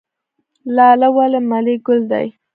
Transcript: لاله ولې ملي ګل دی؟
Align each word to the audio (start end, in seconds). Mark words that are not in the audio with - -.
لاله 0.75 1.07
ولې 1.15 1.39
ملي 1.49 1.75
ګل 1.85 1.99
دی؟ 2.11 2.27